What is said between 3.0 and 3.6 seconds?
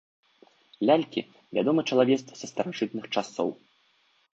часоў.